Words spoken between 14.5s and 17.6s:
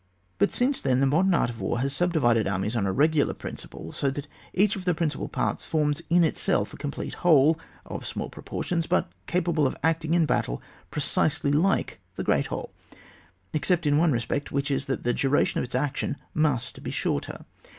which is, that the duration of its action must be shorter.